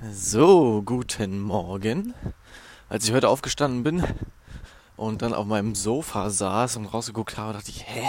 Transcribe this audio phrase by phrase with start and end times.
[0.00, 2.14] So, guten Morgen.
[2.88, 4.04] Als ich heute aufgestanden bin
[4.96, 8.08] und dann auf meinem Sofa saß und rausgeguckt habe, dachte ich, hä?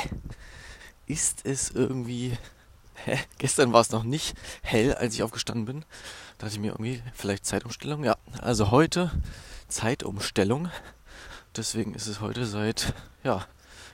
[1.07, 2.37] Ist es irgendwie.
[3.05, 3.17] Hä?
[3.39, 5.81] Gestern war es noch nicht hell, als ich aufgestanden bin.
[6.37, 8.03] Da dachte ich mir irgendwie, vielleicht Zeitumstellung.
[8.03, 9.09] Ja, also heute
[9.67, 10.69] Zeitumstellung.
[11.57, 12.93] Deswegen ist es heute seit
[13.23, 13.47] ja,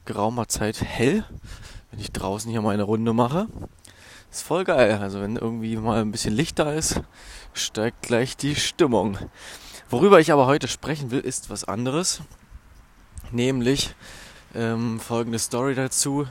[0.03, 1.23] geraumer Zeit hell,
[1.91, 3.47] wenn ich draußen hier meine Runde mache.
[4.35, 4.99] Ist voll geil.
[5.01, 6.99] Also wenn irgendwie mal ein bisschen Licht da ist,
[7.53, 9.17] steigt gleich die Stimmung.
[9.89, 12.19] Worüber ich aber heute sprechen will, ist was anderes.
[13.31, 13.95] Nämlich
[14.53, 16.27] ähm, folgende Story dazu.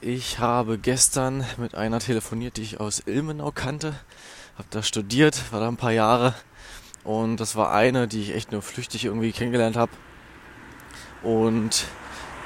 [0.00, 3.94] Ich habe gestern mit einer telefoniert, die ich aus Ilmenau kannte.
[4.56, 6.34] Habe da studiert, war da ein paar Jahre.
[7.04, 9.92] Und das war eine, die ich echt nur flüchtig irgendwie kennengelernt habe.
[11.22, 11.86] Und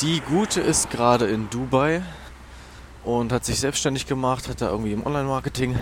[0.02, 2.02] die Gute ist gerade in Dubai
[3.04, 5.76] und hat sich selbstständig gemacht, hat da irgendwie im Online-Marketing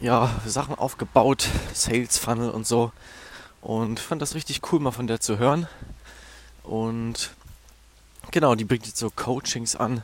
[0.00, 2.92] ja, Sachen aufgebaut, Sales Funnel und so.
[3.60, 5.68] Und fand das richtig cool, mal von der zu hören.
[6.62, 7.30] Und
[8.30, 10.02] genau, die bringt jetzt so Coachings an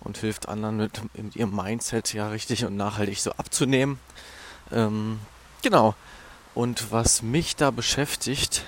[0.00, 3.98] und hilft anderen mit, mit ihrem Mindset ja richtig und nachhaltig so abzunehmen.
[4.70, 5.20] Ähm,
[5.62, 5.94] genau.
[6.54, 8.64] Und was mich da beschäftigt,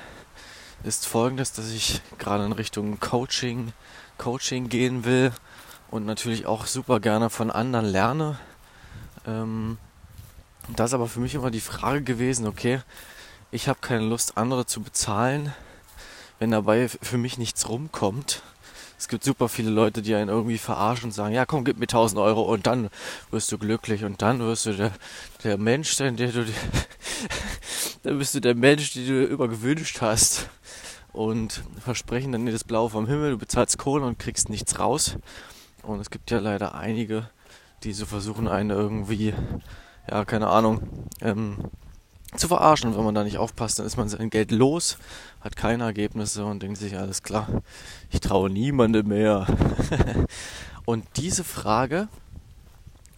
[0.82, 3.72] ist folgendes, dass ich gerade in Richtung Coaching,
[4.16, 5.32] Coaching gehen will
[5.90, 8.38] und natürlich auch super gerne von anderen lerne.
[9.26, 9.78] Ähm,
[10.76, 12.80] das ist aber für mich immer die Frage gewesen, okay,
[13.50, 15.52] ich habe keine Lust, andere zu bezahlen,
[16.38, 18.42] wenn dabei für mich nichts rumkommt.
[18.96, 21.84] Es gibt super viele Leute, die einen irgendwie verarschen und sagen, ja komm, gib mir
[21.84, 22.90] 1000 Euro und dann
[23.30, 24.92] wirst du glücklich und dann wirst du der,
[25.42, 26.44] der Mensch sein, der du,
[28.02, 30.48] dann bist du der Mensch, den du immer gewünscht hast.
[31.12, 35.16] Und versprechen dann dir das Blaue vom Himmel, du bezahlst Kohle und kriegst nichts raus.
[35.82, 37.28] Und es gibt ja leider einige,
[37.82, 39.34] die so versuchen, einen irgendwie,
[40.08, 41.56] ja, keine Ahnung, ähm,
[42.36, 42.90] zu verarschen.
[42.90, 44.98] Und wenn man da nicht aufpasst, dann ist man sein Geld los,
[45.40, 47.48] hat keine Ergebnisse und denkt sich, alles klar,
[48.10, 49.46] ich traue niemandem mehr.
[50.84, 52.08] und diese Frage,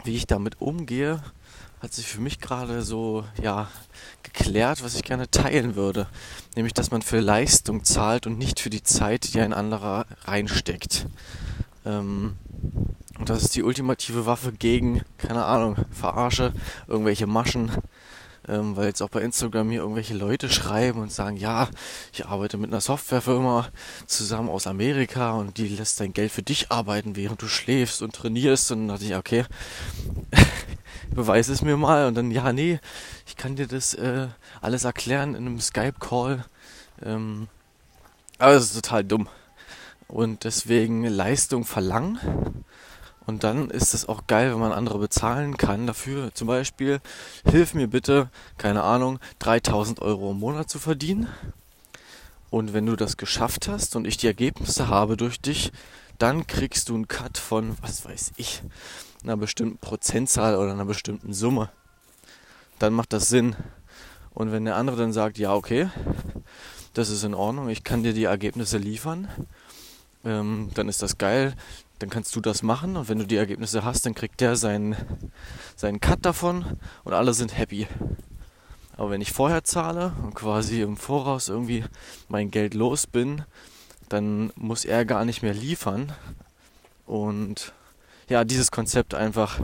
[0.03, 1.21] wie ich damit umgehe,
[1.81, 3.67] hat sich für mich gerade so, ja,
[4.23, 6.07] geklärt, was ich gerne teilen würde.
[6.55, 11.07] Nämlich, dass man für Leistung zahlt und nicht für die Zeit, die ein anderer reinsteckt.
[11.85, 12.33] Ähm,
[13.19, 16.53] und das ist die ultimative Waffe gegen, keine Ahnung, Verarsche,
[16.87, 17.71] irgendwelche Maschen.
[18.45, 21.69] Ähm, weil jetzt auch bei Instagram hier irgendwelche Leute schreiben und sagen, ja,
[22.11, 23.69] ich arbeite mit einer Softwarefirma
[24.05, 28.13] zusammen aus Amerika und die lässt dein Geld für dich arbeiten, während du schläfst und
[28.13, 28.71] trainierst.
[28.71, 29.45] Und dann dachte ich, okay,
[31.15, 32.07] beweis es mir mal.
[32.07, 32.79] Und dann, ja, nee,
[33.25, 34.27] ich kann dir das äh,
[34.59, 36.43] alles erklären in einem Skype-Call.
[37.01, 37.47] Ähm,
[38.39, 39.29] aber es ist total dumm.
[40.13, 42.19] Und deswegen Leistung verlangen
[43.25, 46.31] und dann ist es auch geil, wenn man andere bezahlen kann dafür.
[46.35, 47.01] Zum Beispiel,
[47.49, 48.29] hilf mir bitte,
[48.59, 51.29] keine Ahnung, 3000 Euro im Monat zu verdienen.
[52.51, 55.71] Und wenn du das geschafft hast und ich die Ergebnisse habe durch dich,
[56.19, 58.61] dann kriegst du einen Cut von, was weiß ich,
[59.23, 61.71] einer bestimmten Prozentzahl oder einer bestimmten Summe.
[62.77, 63.55] Dann macht das Sinn.
[64.35, 65.89] Und wenn der andere dann sagt, ja, okay,
[66.93, 69.27] das ist in Ordnung, ich kann dir die Ergebnisse liefern,
[70.23, 71.53] ähm, dann ist das geil
[72.03, 74.97] dann kannst du das machen und wenn du die Ergebnisse hast, dann kriegt der seinen,
[75.77, 76.65] seinen Cut davon
[77.05, 77.87] und alle sind happy.
[78.97, 81.85] Aber wenn ich vorher zahle und quasi im Voraus irgendwie
[82.27, 83.43] mein Geld los bin,
[84.09, 86.11] dann muss er gar nicht mehr liefern.
[87.05, 87.71] Und
[88.27, 89.61] ja, dieses Konzept einfach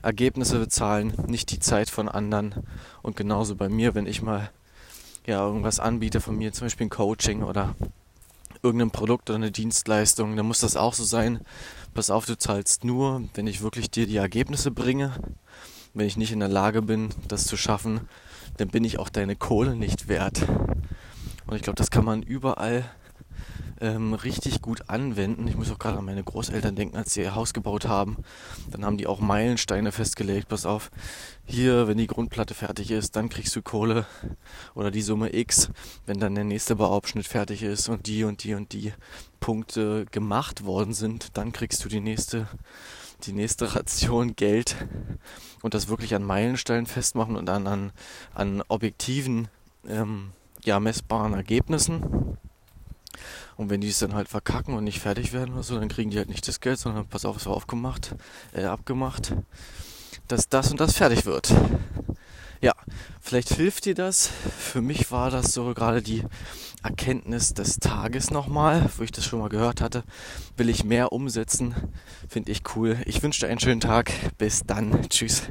[0.00, 2.54] Ergebnisse bezahlen, nicht die Zeit von anderen.
[3.02, 4.48] Und genauso bei mir, wenn ich mal
[5.26, 7.74] ja irgendwas anbiete von mir, zum Beispiel ein Coaching oder
[8.62, 11.40] irgendein Produkt oder eine Dienstleistung, dann muss das auch so sein.
[11.94, 15.12] Pass auf, du zahlst nur, wenn ich wirklich dir die Ergebnisse bringe.
[15.92, 18.08] Wenn ich nicht in der Lage bin, das zu schaffen,
[18.56, 20.42] dann bin ich auch deine Kohle nicht wert.
[21.46, 22.84] Und ich glaube, das kann man überall
[23.80, 25.48] ähm, richtig gut anwenden.
[25.48, 28.18] Ich muss auch gerade an meine Großeltern denken, als sie ihr Haus gebaut haben.
[28.70, 30.48] Dann haben die auch Meilensteine festgelegt.
[30.48, 30.90] Pass auf,
[31.44, 34.06] hier, wenn die Grundplatte fertig ist, dann kriegst du Kohle
[34.74, 35.70] oder die Summe X,
[36.06, 38.92] wenn dann der nächste Bauabschnitt fertig ist und die und die und die
[39.40, 42.48] Punkte gemacht worden sind, dann kriegst du die nächste
[43.26, 44.76] die nächste Ration Geld
[45.62, 47.92] und das wirklich an Meilensteinen festmachen und dann an,
[48.34, 49.48] an objektiven,
[49.88, 50.32] ähm,
[50.64, 52.23] ja, messbaren Ergebnissen.
[53.56, 56.10] Und wenn die es dann halt verkacken und nicht fertig werden oder so, dann kriegen
[56.10, 58.14] die halt nicht das Geld, sondern pass auf, es war aufgemacht,
[58.52, 59.34] äh, abgemacht,
[60.28, 61.52] dass das und das fertig wird.
[62.60, 62.72] Ja,
[63.20, 64.30] vielleicht hilft dir das.
[64.58, 66.24] Für mich war das so gerade die
[66.82, 70.02] Erkenntnis des Tages nochmal, wo ich das schon mal gehört hatte.
[70.56, 71.74] Will ich mehr umsetzen,
[72.26, 72.96] finde ich cool.
[73.04, 74.12] Ich wünsche dir einen schönen Tag.
[74.38, 75.08] Bis dann.
[75.10, 75.42] Tschüss.